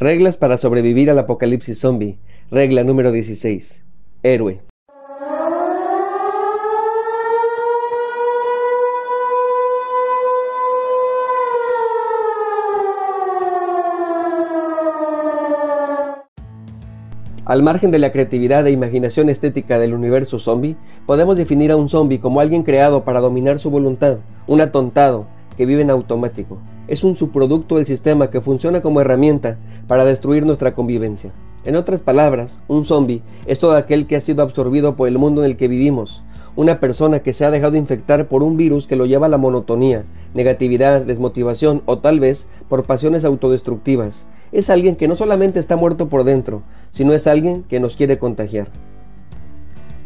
[0.00, 2.18] Reglas para sobrevivir al apocalipsis zombie.
[2.50, 3.84] Regla número 16.
[4.22, 4.62] Héroe.
[17.44, 21.90] Al margen de la creatividad e imaginación estética del universo zombie, podemos definir a un
[21.90, 25.26] zombie como alguien creado para dominar su voluntad, un atontado
[25.58, 26.58] que vive en automático.
[26.90, 31.30] Es un subproducto del sistema que funciona como herramienta para destruir nuestra convivencia.
[31.64, 35.44] En otras palabras, un zombie es todo aquel que ha sido absorbido por el mundo
[35.44, 36.24] en el que vivimos,
[36.56, 39.38] una persona que se ha dejado infectar por un virus que lo lleva a la
[39.38, 40.02] monotonía,
[40.34, 44.26] negatividad, desmotivación o tal vez por pasiones autodestructivas.
[44.50, 48.18] Es alguien que no solamente está muerto por dentro, sino es alguien que nos quiere
[48.18, 48.66] contagiar.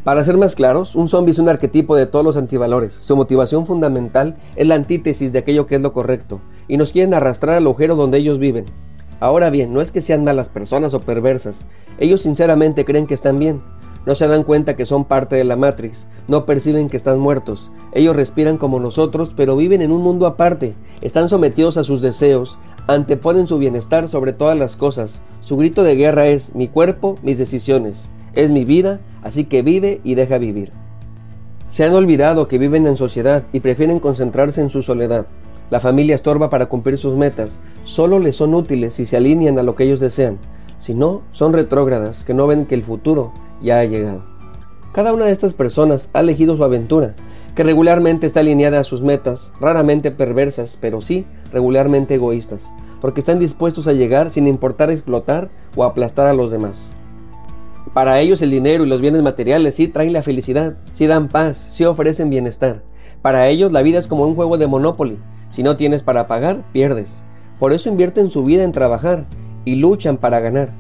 [0.05, 2.93] Para ser más claros, un zombie es un arquetipo de todos los antivalores.
[2.93, 7.15] Su motivación fundamental es la antítesis de aquello que es lo correcto, y nos quieren
[7.15, 8.67] arrastrar al agujero donde ellos viven.
[9.21, 11.65] Ahora bien, no es que sean malas personas o perversas,
[11.99, 13.63] ellos sinceramente creen que están bien.
[14.07, 17.71] No se dan cuenta que son parte de la Matrix, no perciben que están muertos.
[17.93, 20.75] Ellos respiran como nosotros, pero viven en un mundo aparte.
[21.01, 25.23] Están sometidos a sus deseos, anteponen su bienestar sobre todas las cosas.
[25.41, 28.11] Su grito de guerra es mi cuerpo, mis decisiones.
[28.35, 30.71] Es mi vida, así que vive y deja vivir.
[31.69, 35.27] Se han olvidado que viven en sociedad y prefieren concentrarse en su soledad.
[35.71, 39.63] La familia estorba para cumplir sus metas, solo les son útiles si se alinean a
[39.63, 40.39] lo que ellos desean.
[40.79, 44.23] Si no, son retrógradas que no ven que el futuro ya ha llegado.
[44.93, 47.15] Cada una de estas personas ha elegido su aventura,
[47.57, 52.63] que regularmente está alineada a sus metas, raramente perversas, pero sí regularmente egoístas,
[53.01, 56.91] porque están dispuestos a llegar sin importar explotar o aplastar a los demás.
[57.93, 61.57] Para ellos el dinero y los bienes materiales sí traen la felicidad, sí dan paz,
[61.71, 62.83] sí ofrecen bienestar.
[63.23, 65.17] Para ellos la vida es como un juego de Monopoly.
[65.55, 67.23] Si no tienes para pagar, pierdes.
[67.61, 69.25] Por eso invierten su vida en trabajar
[69.65, 70.71] y luchan para ganar.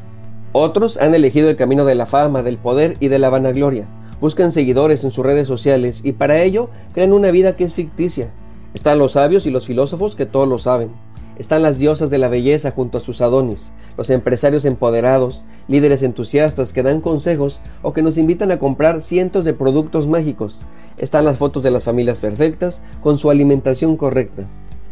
[0.50, 3.86] Otros han elegido el camino de la fama, del poder y de la vanagloria.
[4.20, 8.30] Buscan seguidores en sus redes sociales y para ello crean una vida que es ficticia.
[8.74, 10.90] Están los sabios y los filósofos que todos lo saben.
[11.38, 16.72] Están las diosas de la belleza junto a sus adonis, los empresarios empoderados, líderes entusiastas
[16.72, 20.66] que dan consejos o que nos invitan a comprar cientos de productos mágicos.
[20.98, 24.48] Están las fotos de las familias perfectas con su alimentación correcta.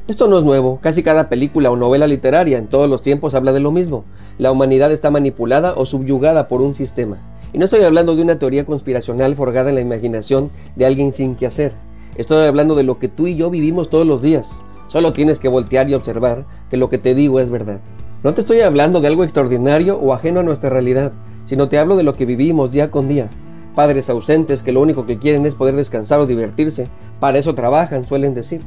[0.09, 3.53] Esto no es nuevo, casi cada película o novela literaria en todos los tiempos habla
[3.53, 4.05] de lo mismo.
[4.37, 7.19] La humanidad está manipulada o subyugada por un sistema.
[7.53, 11.37] Y no estoy hablando de una teoría conspiracional forgada en la imaginación de alguien sin
[11.37, 11.71] que hacer.
[12.17, 14.51] Estoy hablando de lo que tú y yo vivimos todos los días.
[14.89, 17.79] Solo tienes que voltear y observar que lo que te digo es verdad.
[18.25, 21.13] No te estoy hablando de algo extraordinario o ajeno a nuestra realidad,
[21.47, 23.31] sino te hablo de lo que vivimos día con día.
[23.77, 26.89] Padres ausentes que lo único que quieren es poder descansar o divertirse.
[27.21, 28.63] Para eso trabajan, suelen decir.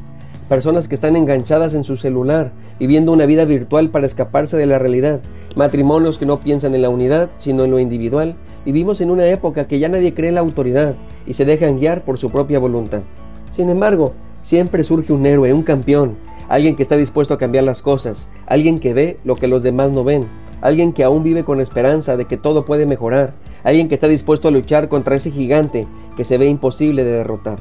[0.49, 4.79] Personas que están enganchadas en su celular, viviendo una vida virtual para escaparse de la
[4.79, 5.19] realidad.
[5.55, 8.35] Matrimonios que no piensan en la unidad, sino en lo individual.
[8.65, 10.95] Vivimos en una época que ya nadie cree en la autoridad
[11.25, 13.01] y se dejan guiar por su propia voluntad.
[13.49, 14.13] Sin embargo,
[14.45, 16.17] Siempre surge un héroe, un campeón,
[16.49, 19.89] alguien que está dispuesto a cambiar las cosas, alguien que ve lo que los demás
[19.89, 20.27] no ven,
[20.61, 23.33] alguien que aún vive con esperanza de que todo puede mejorar,
[23.63, 27.57] alguien que está dispuesto a luchar contra ese gigante que se ve imposible de derrotar.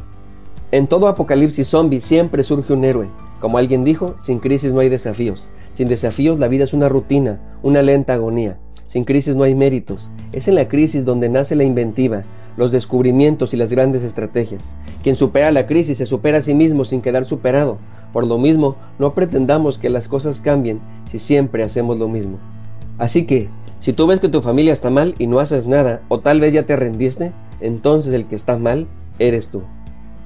[0.75, 3.07] En todo apocalipsis zombie siempre surge un héroe.
[3.41, 5.49] Como alguien dijo, sin crisis no hay desafíos.
[5.73, 8.59] Sin desafíos la vida es una rutina, una lenta agonía.
[8.89, 10.11] Sin crisis no hay méritos.
[10.33, 12.25] Es en la crisis donde nace la inventiva,
[12.57, 14.75] los descubrimientos y las grandes estrategias.
[15.05, 17.79] Quien supera la crisis se supera a sí mismo sin quedar superado.
[18.13, 22.39] Por lo mismo, no pretendamos que las cosas cambien si siempre hacemos lo mismo.
[22.99, 23.49] Así que,
[23.79, 26.53] si tú ves que tu familia está mal y no haces nada, o tal vez
[26.53, 27.31] ya te rendiste,
[27.61, 28.89] entonces el que está mal
[29.21, 29.63] eres tú.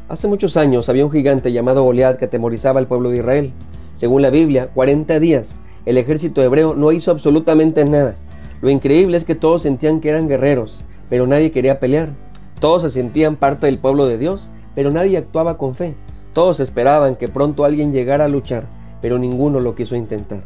[0.08, 3.52] Hace muchos años había un gigante llamado Goliat que atemorizaba al pueblo de Israel.
[3.92, 8.14] Según la Biblia, 40 días, el ejército hebreo no hizo absolutamente nada.
[8.62, 10.80] Lo increíble es que todos sentían que eran guerreros,
[11.10, 12.08] pero nadie quería pelear.
[12.58, 15.94] Todos se sentían parte del pueblo de Dios, pero nadie actuaba con fe.
[16.32, 18.64] Todos esperaban que pronto alguien llegara a luchar,
[19.02, 20.40] pero ninguno lo quiso intentar.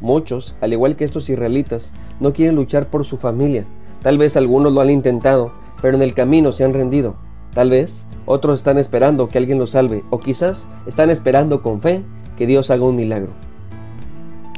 [0.00, 3.64] Muchos, al igual que estos israelitas, no quieren luchar por su familia.
[4.00, 5.50] Tal vez algunos lo han intentado,
[5.82, 7.16] pero en el camino se han rendido.
[7.58, 12.04] Tal vez otros están esperando que alguien los salve, o quizás están esperando con fe
[12.36, 13.32] que Dios haga un milagro.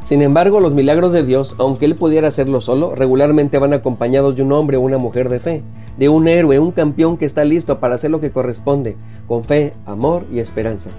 [0.04, 4.42] Sin embargo, los milagros de Dios, aunque Él pudiera hacerlo solo, regularmente van acompañados de
[4.42, 5.62] un hombre o una mujer de fe,
[5.96, 9.72] de un héroe, un campeón que está listo para hacer lo que corresponde, con fe,
[9.86, 10.90] amor y esperanza.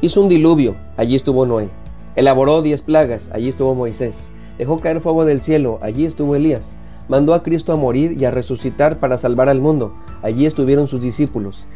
[0.00, 1.68] Hizo un diluvio, allí estuvo Noé.
[2.16, 4.30] Elaboró diez plagas, allí estuvo Moisés.
[4.58, 6.74] Dejó caer fuego del cielo, allí estuvo Elías.
[7.10, 9.92] Mandó a Cristo a morir y a resucitar para salvar al mundo,
[10.22, 11.66] allí estuvieron sus discípulos.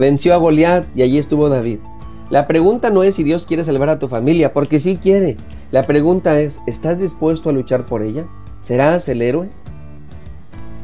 [0.00, 1.78] Venció a Goliat y allí estuvo David.
[2.28, 5.36] La pregunta no es si Dios quiere salvar a tu familia, porque sí quiere,
[5.70, 8.24] La pregunta es, ¿estás dispuesto a luchar por ella?
[8.60, 9.48] ¿Serás el héroe?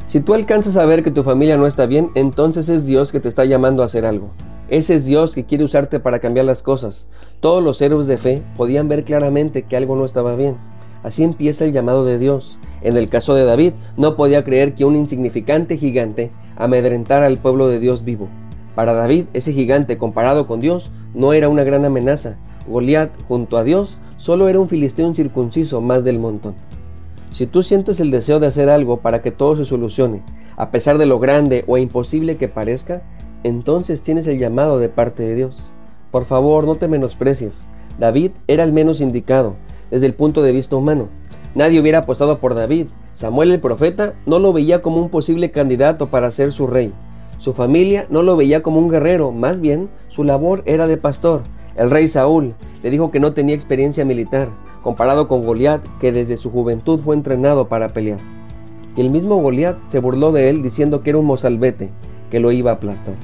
[0.07, 3.19] Si tú alcanzas a ver que tu familia no está bien, entonces es Dios que
[3.19, 4.31] te está llamando a hacer algo.
[4.69, 7.09] Ese es Dios que quiere usarte para cambiar las cosas.
[7.41, 10.55] Todos los héroes de fe podían ver claramente que algo no estaba bien.
[11.03, 12.61] Así empieza el llamado de Dios.
[12.83, 17.69] En el caso de David, no podía creer que un insignificante gigante amedrentara al pueblo
[17.69, 18.29] de Dios vivo.
[18.75, 22.37] Para David, ese gigante comparado con Dios no era una gran amenaza.
[22.69, 26.55] Goliat, junto a Dios, solo era un filisteo incircunciso más del montón.
[27.31, 30.23] Si tú sientes el deseo de hacer algo para que todo se solucione,
[30.57, 33.03] a pesar de lo grande o imposible que parezca,
[33.45, 35.63] entonces tienes el llamado de parte de Dios.
[36.11, 37.67] Por favor, no te menosprecies.
[37.99, 39.55] David era el menos indicado,
[39.91, 41.09] desde el punto de vista humano.
[41.57, 42.89] Nadie hubiera apostado por David.
[43.15, 46.93] Samuel el profeta no lo veía como un posible candidato para ser su rey.
[47.39, 51.45] Su familia no lo veía como un guerrero, más bien su labor era de pastor.
[51.75, 54.49] El rey Saúl le dijo que no tenía experiencia militar,
[54.83, 58.19] comparado con Goliat, que desde su juventud fue entrenado para pelear.
[58.95, 61.89] Y el mismo Goliat se burló de él diciendo que era un mozalbete,
[62.31, 63.15] que lo iba a aplastar.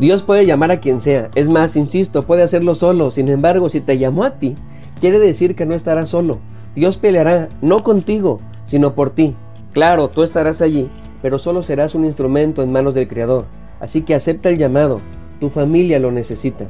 [0.00, 3.80] Dios puede llamar a quien sea, es más, insisto, puede hacerlo solo, sin embargo, si
[3.80, 4.56] te llamó a ti,
[4.98, 6.38] quiere decir que no estarás solo.
[6.74, 9.36] Dios peleará, no contigo, sino por ti.
[9.72, 10.90] Claro, tú estarás allí,
[11.20, 13.44] pero solo serás un instrumento en manos del Creador.
[13.80, 15.00] Así que acepta el llamado,
[15.40, 16.66] tu familia lo necesita.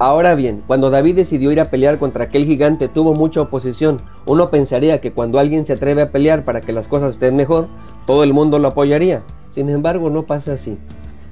[0.00, 4.00] Ahora bien, cuando David decidió ir a pelear contra aquel gigante tuvo mucha oposición.
[4.24, 7.68] Uno pensaría que cuando alguien se atreve a pelear para que las cosas estén mejor,
[8.06, 9.22] todo el mundo lo apoyaría.
[9.50, 10.78] Sin embargo, no pasa así.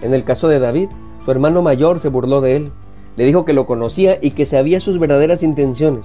[0.03, 0.91] En el caso de David,
[1.25, 2.73] su hermano mayor se burló de él.
[3.17, 6.05] Le dijo que lo conocía y que sabía sus verdaderas intenciones.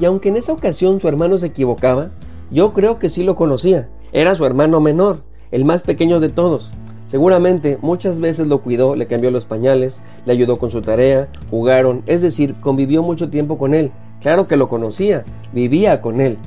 [0.00, 2.10] Y aunque en esa ocasión su hermano se equivocaba,
[2.50, 3.90] yo creo que sí lo conocía.
[4.12, 5.20] Era su hermano menor,
[5.50, 6.72] el más pequeño de todos.
[7.06, 12.02] Seguramente muchas veces lo cuidó, le cambió los pañales, le ayudó con su tarea, jugaron,
[12.06, 13.92] es decir, convivió mucho tiempo con él.
[14.22, 16.38] Claro que lo conocía, vivía con él.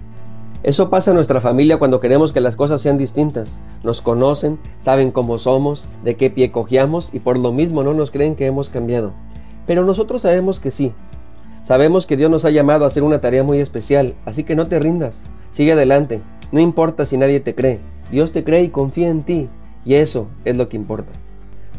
[0.63, 3.59] Eso pasa en nuestra familia cuando queremos que las cosas sean distintas.
[3.83, 8.09] Nos conocen, saben cómo somos, de qué pie cojeamos y por lo mismo no nos
[8.09, 9.11] creen que hemos cambiado.
[9.67, 10.93] Pero nosotros sabemos que sí.
[11.63, 14.67] Sabemos que Dios nos ha llamado a hacer una tarea muy especial, así que no
[14.67, 15.23] te rindas.
[15.51, 16.21] Sigue adelante.
[16.51, 17.79] No importa si nadie te cree.
[18.11, 19.47] Dios te cree y confía en ti.
[19.85, 21.11] Y eso es lo que importa.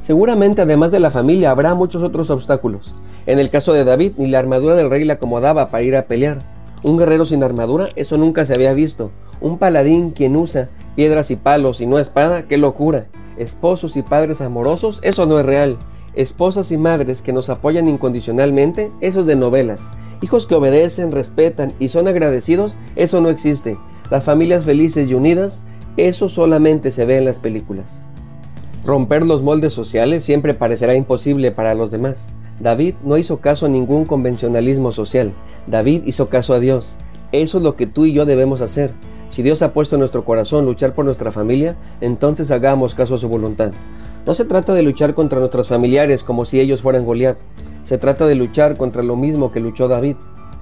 [0.00, 2.94] Seguramente además de la familia habrá muchos otros obstáculos.
[3.26, 6.06] En el caso de David, ni la armadura del rey le acomodaba para ir a
[6.06, 6.40] pelear.
[6.82, 9.10] Un guerrero sin armadura, eso nunca se había visto.
[9.40, 13.06] Un paladín quien usa piedras y palos y no espada, qué locura.
[13.36, 15.76] Esposos y padres amorosos, eso no es real.
[16.16, 19.90] Esposas y madres que nos apoyan incondicionalmente, eso es de novelas.
[20.22, 23.76] Hijos que obedecen, respetan y son agradecidos, eso no existe.
[24.10, 25.62] Las familias felices y unidas,
[25.96, 28.00] eso solamente se ve en las películas.
[28.84, 32.32] Romper los moldes sociales siempre parecerá imposible para los demás.
[32.60, 35.32] David no hizo caso a ningún convencionalismo social.
[35.66, 36.96] David hizo caso a Dios.
[37.32, 38.92] Eso es lo que tú y yo debemos hacer.
[39.30, 43.18] Si Dios ha puesto en nuestro corazón luchar por nuestra familia, entonces hagamos caso a
[43.18, 43.72] su voluntad.
[44.26, 47.36] No se trata de luchar contra nuestros familiares como si ellos fueran Goliat.
[47.82, 50.16] Se trata de luchar contra lo mismo que luchó David.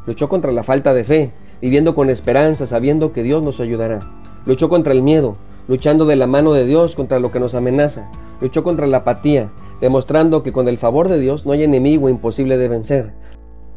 [0.05, 4.01] Luchó contra la falta de fe, viviendo con esperanza, sabiendo que Dios nos ayudará.
[4.47, 5.37] Luchó contra el miedo,
[5.69, 8.11] luchando de la mano de Dios contra lo que nos amenaza.
[8.41, 9.51] Luchó contra la apatía,
[9.81, 13.13] demostrando que con el favor de Dios no hay enemigo imposible de vencer.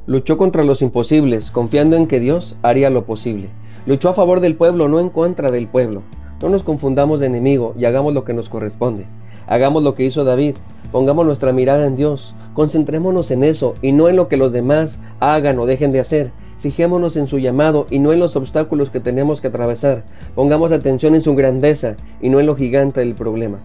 [0.08, 3.50] Luchó contra los imposibles, confiando en que Dios haría lo posible.
[3.86, 6.02] Luchó a favor del pueblo, no en contra del pueblo.
[6.42, 9.06] No nos confundamos de enemigo y hagamos lo que nos corresponde.
[9.48, 10.56] Hagamos lo que hizo David.
[10.92, 12.36] Pongamos nuestra mirada en Dios.
[12.54, 16.32] Concentrémonos en eso y no en lo que los demás hagan o dejen de hacer.
[16.60, 20.04] Fijémonos en su llamado y no en los obstáculos que tenemos que atravesar.
[20.34, 23.60] Pongamos atención en su grandeza y no en lo gigante del problema.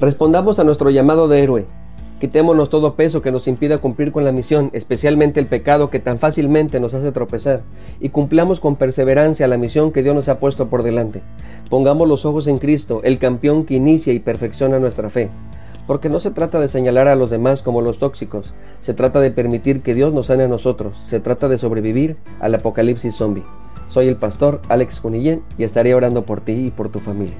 [0.00, 1.66] Respondamos a nuestro llamado de héroe.
[2.20, 6.18] Quitémonos todo peso que nos impida cumplir con la misión, especialmente el pecado que tan
[6.18, 7.62] fácilmente nos hace tropezar,
[8.00, 11.22] y cumplamos con perseverancia la misión que Dios nos ha puesto por delante.
[11.68, 15.30] Pongamos los ojos en Cristo, el campeón que inicia y perfecciona nuestra fe
[15.86, 19.30] porque no se trata de señalar a los demás como los tóxicos, se trata de
[19.30, 23.44] permitir que Dios nos sane a nosotros, se trata de sobrevivir al apocalipsis zombie.
[23.88, 27.36] Soy el pastor Alex Cunillén y estaré orando por ti y por tu familia.